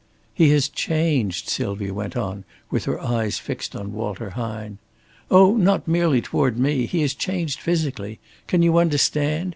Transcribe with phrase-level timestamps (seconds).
[0.33, 4.79] "He has changed," Sylvia went on, with her eyes fixed on Walter Hine.
[5.29, 6.87] "Oh, not merely toward me.
[6.87, 8.17] He has changed physically.
[8.47, 9.49] Can you understand?